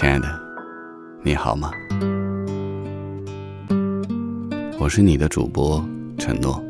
[0.00, 0.28] 亲爱的，
[1.24, 1.72] 你好吗？
[4.78, 5.84] 我是你的主播
[6.16, 6.62] 陈诺，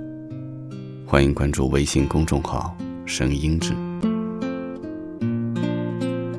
[1.05, 2.74] 欢迎关注微信公众号
[3.05, 3.74] “声音志”。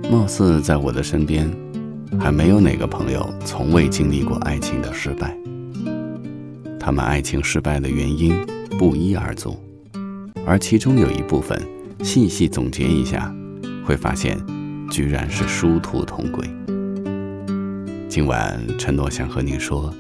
[0.09, 1.47] 貌似在我的身边，
[2.19, 5.37] 还没有哪个朋友从未经历过爱情的失败。
[6.79, 8.35] 他们爱情失败的原因
[8.79, 9.55] 不一而足，
[10.43, 11.55] 而其中有一部分，
[12.01, 13.31] 细细总结一下，
[13.85, 14.35] 会发现，
[14.89, 16.43] 居然是殊途同归。
[18.09, 19.93] 今晚，陈诺想和你说，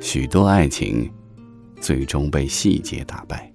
[0.00, 1.08] 许多爱情，
[1.78, 3.52] 最终被细节打败。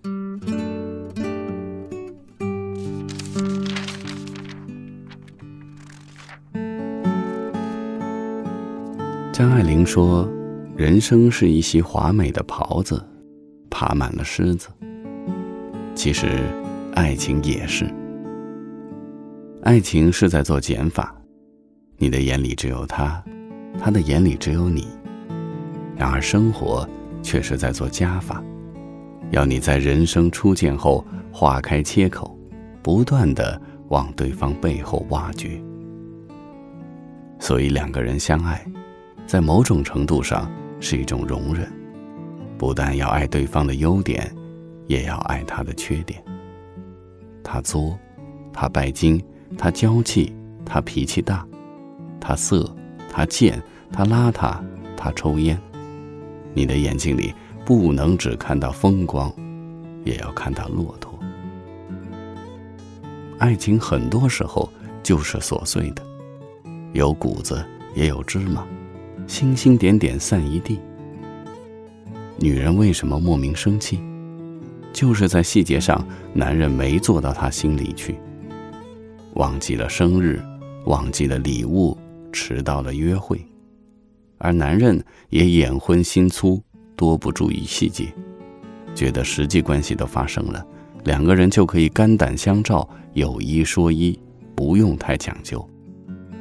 [9.33, 10.30] 张爱玲说。
[10.77, 13.02] 人生是一袭华美的袍子，
[13.69, 14.67] 爬满了虱子。
[15.95, 16.27] 其实，
[16.93, 17.89] 爱情也是。
[19.63, 21.16] 爱情是在做减法，
[21.97, 23.23] 你的眼里只有他，
[23.80, 24.88] 他的眼里只有你。
[25.95, 26.88] 然而，生活
[27.22, 28.44] 却是在做加法，
[29.32, 32.38] 要你在人生初见后划开切口，
[32.84, 35.62] 不断的往对方背后挖掘。
[37.40, 38.66] 所以，两个人相爱，
[39.26, 40.50] 在某种程度上。
[40.82, 41.67] 是一种容忍，
[42.60, 44.30] 不但要爱对方的优点，
[44.88, 46.22] 也要爱他的缺点。
[47.42, 47.98] 他作，
[48.54, 49.23] 他拜金，
[49.58, 51.48] 他娇气，他脾气大，
[52.20, 52.70] 他色，
[53.10, 53.60] 他贱，
[53.92, 54.58] 他邋遢，
[54.96, 55.60] 他抽烟。
[56.54, 57.34] 你的眼睛里
[57.66, 59.34] 不能只看到风光，
[60.04, 61.18] 也要看到骆驼。
[63.38, 64.70] 爱情很多时候
[65.04, 66.02] 就是琐碎的，
[66.94, 67.64] 有谷子
[67.94, 68.66] 也有芝麻。
[69.28, 70.80] 星星点点散一地。
[72.38, 74.00] 女人为什么莫名生气？
[74.94, 78.16] 就是在细节上，男人没做到她心里去。
[79.34, 80.42] 忘记了生日，
[80.86, 81.98] 忘记了礼物，
[82.32, 83.46] 迟到了约会，
[84.38, 86.62] 而男人也眼昏心粗，
[86.96, 88.14] 多不注意细节，
[88.94, 90.66] 觉得实际关系都发生了，
[91.04, 94.20] 两个人就可以肝胆相照，有一说一，
[94.56, 95.68] 不用太讲究，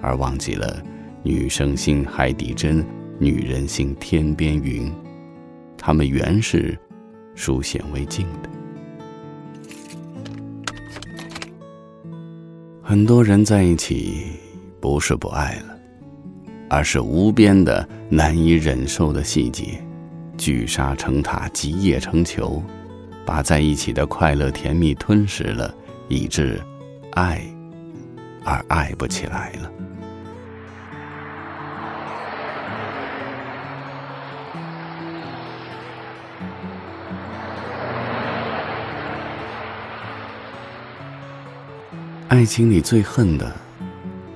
[0.00, 0.82] 而忘记了。
[1.22, 2.84] 女生心海底针，
[3.19, 4.93] 女人心天边云。
[5.78, 6.78] 他们原是
[7.34, 8.50] 书显微镜的。
[12.82, 14.26] 很多人在一起，
[14.81, 15.73] 不是不爱了，
[16.69, 19.82] 而是无边的难以忍受的细节，
[20.36, 22.62] 聚沙成塔，积叶成球，
[23.25, 25.72] 把在一起的快乐甜蜜吞噬了，
[26.08, 26.60] 以致
[27.12, 27.41] 爱
[28.44, 29.70] 而爱不起来了。
[42.28, 43.54] 爱情里最恨的，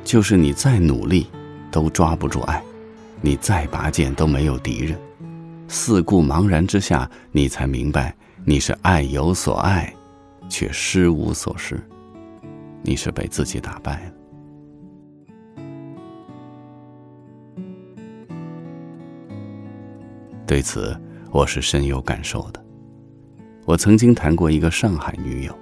[0.05, 1.27] 就是你再努力，
[1.79, 2.61] 都抓不住爱；
[3.21, 4.99] 你再拔剑都没有敌人。
[5.69, 8.13] 四顾茫然之下，你才明白，
[8.45, 9.95] 你是爱有所爱，
[10.49, 11.81] 却失无所失。
[12.83, 14.13] 你是被自己打败了。
[20.45, 21.01] 对此，
[21.31, 22.61] 我是深有感受的。
[23.65, 25.57] 我曾经谈过一个上海女友，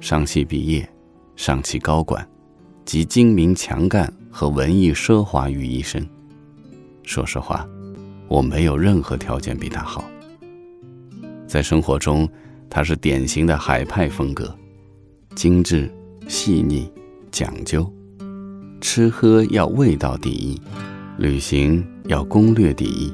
[0.00, 0.88] 上戏毕业。
[1.36, 2.28] 上汽高管，
[2.84, 6.06] 集精明强干和文艺奢华于一身。
[7.04, 7.66] 说实话，
[8.28, 10.04] 我没有任何条件比他好。
[11.46, 12.28] 在生活中，
[12.68, 14.54] 他是典型的海派风格，
[15.34, 15.90] 精致、
[16.28, 16.86] 细腻、
[17.30, 17.90] 讲究，
[18.78, 20.60] 吃喝要味道第一，
[21.16, 23.10] 旅行要攻略第一，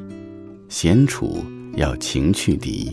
[0.68, 1.44] 闲处
[1.76, 2.90] 要情趣第一。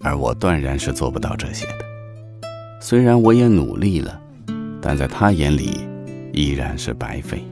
[0.00, 1.84] 而我断然是做不到这些的。
[2.80, 4.18] 虽然我也努力了，
[4.80, 5.78] 但在他眼里
[6.32, 7.44] 依然是白费。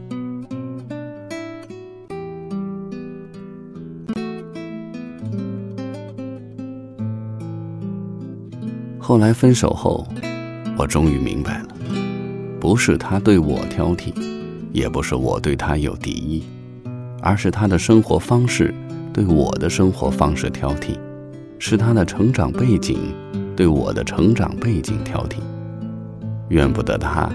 [8.98, 10.06] 后来分手后，
[10.76, 11.68] 我终于明白了，
[12.60, 14.12] 不是他对我挑剔，
[14.72, 16.44] 也不是我对他有敌意，
[17.20, 18.72] 而是他的生活方式
[19.12, 20.96] 对我的生活方式挑剔，
[21.58, 22.98] 是他的成长背景。
[23.56, 25.36] 对我的成长背景挑剔，
[26.48, 27.30] 怨不得他，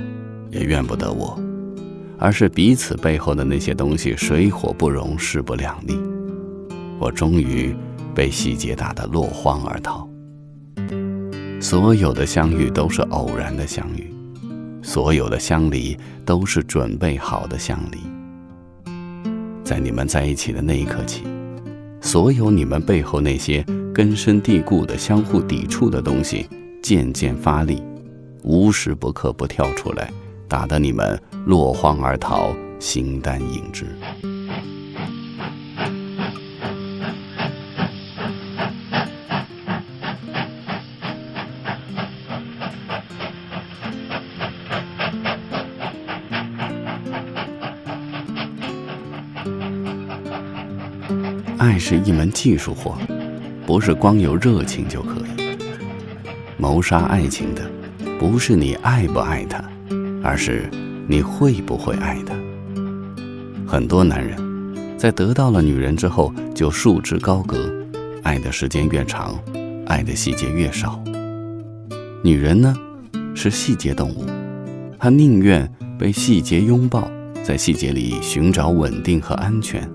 [0.55, 1.37] 也怨不得我，
[2.17, 5.99] 而是彼此背后的那些东西水火不容，势不两立。
[6.97, 7.75] 我终于
[8.15, 10.07] 被细节打得落荒而逃。
[11.59, 14.09] 所有的相遇都是偶然的相遇，
[14.81, 17.97] 所有的相离都是准备好的相离。
[19.61, 21.23] 在你们在一起的那一刻起，
[21.99, 26.47] 所有你们背后那些根深蒂固的、相互抵触的东西
[26.81, 27.83] 渐渐发力，
[28.43, 30.09] 无时不刻不跳出来，
[30.47, 33.85] 打得你们落荒而逃，形单影只。
[51.57, 52.97] 爱是一门技术活，
[53.65, 55.57] 不是光有热情就可以。
[56.57, 57.69] 谋杀爱情的，
[58.19, 59.63] 不是你爱不爱他，
[60.25, 60.67] 而是
[61.07, 62.33] 你会不会爱他。
[63.67, 64.35] 很多男人，
[64.97, 67.71] 在得到了女人之后就束之高阁，
[68.23, 69.39] 爱的时间越长，
[69.85, 70.99] 爱的细节越少。
[72.23, 72.75] 女人呢，
[73.35, 74.25] 是细节动物，
[74.97, 77.07] 她宁愿被细节拥抱，
[77.43, 79.87] 在细节里寻找稳定和安全。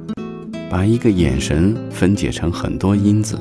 [0.70, 3.36] 把一个眼神分解成很多因子，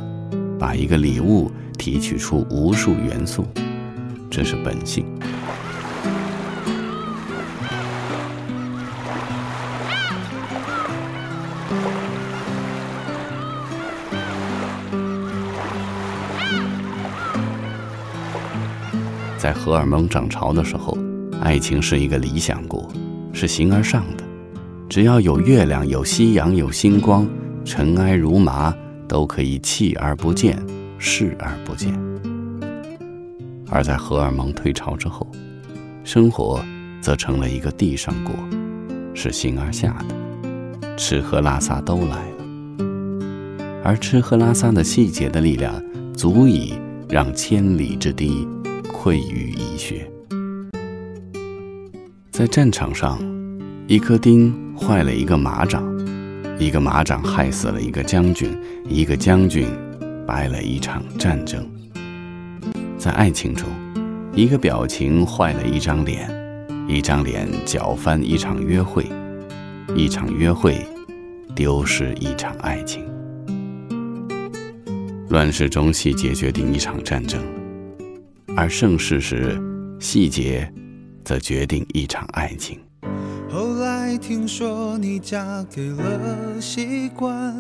[0.58, 3.46] 把一个礼物提取出无数元素，
[4.32, 5.06] 这是本性。
[19.40, 20.98] 在荷尔蒙涨潮的时候，
[21.40, 22.86] 爱情是一个理想国，
[23.32, 24.24] 是形而上的。
[24.90, 27.26] 只要有月亮，有夕阳，有星光，
[27.64, 28.76] 尘埃如麻
[29.08, 30.62] 都可以弃而不见，
[30.98, 31.98] 视而不见。
[33.70, 35.26] 而在荷尔蒙退潮之后，
[36.04, 36.62] 生活
[37.00, 38.36] 则成了一个地上国，
[39.14, 42.86] 是形而下的，吃喝拉撒都来了。
[43.86, 45.82] 而吃喝拉撒的细节的力量，
[46.14, 46.74] 足以
[47.08, 48.46] 让千里之堤
[49.02, 50.06] 溃于蚁穴。
[52.32, 53.18] 在战场上，
[53.88, 54.54] 一颗钉。
[54.76, 55.84] 坏了一个马掌，
[56.58, 58.58] 一个马掌害死了一个将军，
[58.88, 59.68] 一个将军
[60.26, 61.70] 败了一场战争。
[62.98, 63.68] 在爱情中，
[64.34, 66.30] 一个表情坏了一张脸，
[66.88, 69.06] 一张脸搅翻一场约会，
[69.94, 70.78] 一场约会
[71.54, 73.04] 丢失一场爱情。
[75.28, 77.42] 乱世中，细节决定一场战争；
[78.60, 79.58] 而盛世时，
[80.02, 80.70] 细节
[81.24, 82.78] 则决定一场爱情。
[83.50, 87.56] 后来听说你嫁给了习惯，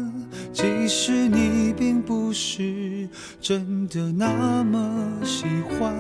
[0.51, 3.07] 其实你并不是
[3.39, 5.95] 真的那么喜欢。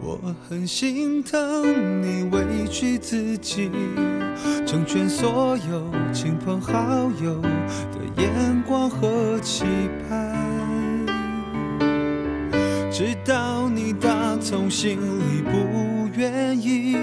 [0.00, 1.62] 我很心疼
[2.00, 3.70] 你委屈自己，
[4.66, 6.72] 成全所有亲朋好
[7.22, 9.66] 友的眼光和期
[10.08, 10.39] 盼，
[13.00, 16.94] 知道你打从心里不愿意。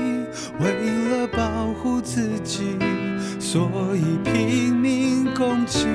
[0.60, 0.70] 为
[1.10, 2.78] 了保护自己，
[3.40, 5.88] 所以拼命攻击。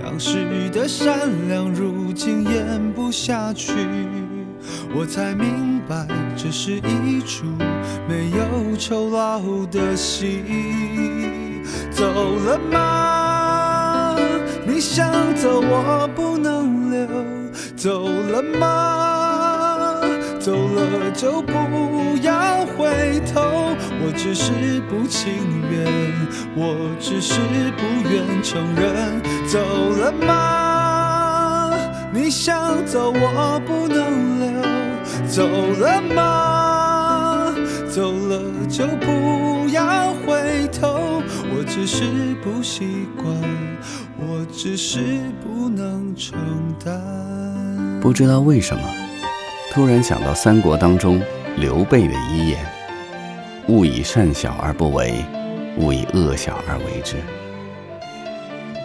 [0.00, 3.72] 当时的善良，如今演不下去。
[4.94, 6.06] 我才明白，
[6.36, 7.46] 这是一出
[8.08, 9.40] 没有酬劳
[9.72, 10.44] 的戏。
[11.90, 14.16] 走了吗？
[14.64, 17.39] 你想走，我不能留。
[17.80, 20.02] 走了吗？
[20.38, 21.52] 走了就不
[22.20, 22.60] 要。
[22.76, 22.86] 回
[23.32, 23.40] 头，
[24.02, 25.32] 我只是不情
[25.70, 25.86] 愿，
[26.54, 27.40] 我只是
[27.78, 29.22] 不愿承认。
[29.48, 29.58] 走
[29.98, 31.74] 了吗？
[32.12, 34.50] 你想走，我不能留。
[35.26, 35.46] 走
[35.78, 37.54] 了吗？
[37.90, 41.22] 走了就不要回头。
[41.54, 42.04] 我只是
[42.42, 43.34] 不习惯，
[44.18, 44.98] 我只是
[45.42, 46.38] 不能承
[46.84, 47.69] 担。
[48.00, 48.82] 不知道为什么，
[49.70, 51.22] 突然想到三国当中。
[51.56, 52.64] 刘备的遗言
[53.68, 55.12] ：“勿以善小而不为，
[55.76, 57.16] 勿以恶小而为之。”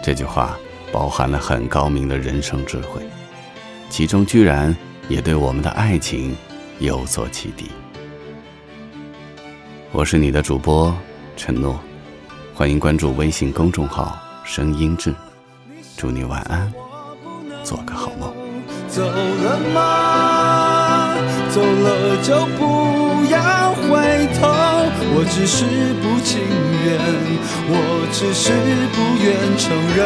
[0.02, 0.58] 这句话
[0.92, 3.00] 包含了很高明的人生智慧，
[3.88, 4.76] 其中居然
[5.08, 6.36] 也对我们的爱情
[6.80, 7.70] 有所启迪。
[9.92, 10.94] 我是你的主播
[11.36, 11.80] 承诺，
[12.52, 15.14] 欢迎关注微信公众号“声音志”，
[15.96, 16.70] 祝你晚安，
[17.62, 18.35] 做个好梦。
[18.96, 21.12] 走了吗？
[21.50, 24.48] 走了就不要回头。
[25.12, 25.66] 我只是
[26.00, 26.40] 不情
[26.82, 26.96] 愿，
[27.68, 28.54] 我只是
[28.96, 30.00] 不愿承认。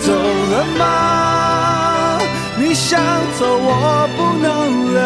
[0.00, 0.10] 走
[0.50, 2.18] 了吗？
[2.58, 3.00] 你想
[3.38, 4.50] 走，我不能
[4.92, 4.98] 留。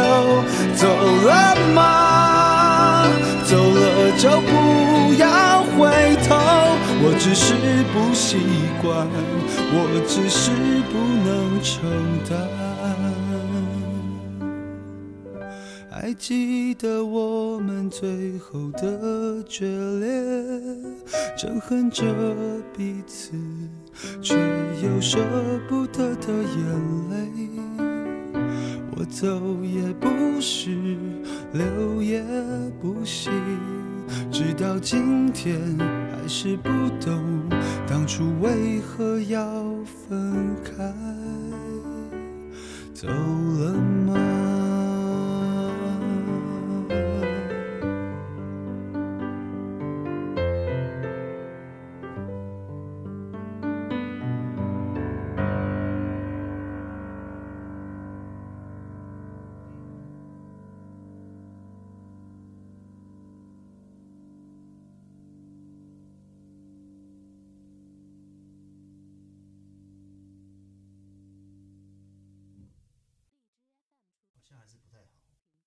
[0.74, 0.88] 走。
[1.28, 3.04] 了吗？
[3.44, 5.76] 走了就不要回
[6.26, 6.34] 头。
[7.02, 7.52] 我只是
[7.92, 8.38] 不习
[8.80, 9.06] 惯，
[9.74, 10.50] 我只是
[10.88, 10.96] 不
[11.28, 11.84] 能承
[12.26, 12.67] 担。
[16.08, 19.66] 还记得我们最后的决
[20.00, 20.08] 裂，
[21.36, 22.02] 憎恨着
[22.74, 23.32] 彼此，
[24.22, 24.34] 却
[24.82, 25.18] 又舍
[25.68, 27.28] 不得的眼泪。
[28.96, 29.28] 我走
[29.62, 30.70] 也不是，
[31.52, 32.24] 留也
[32.80, 33.30] 不行，
[34.32, 37.22] 直到今天还是不懂
[37.86, 39.62] 当初为何要
[40.08, 40.90] 分开。
[42.94, 43.74] 走了
[44.06, 44.37] 吗。
[74.58, 74.87] advertise it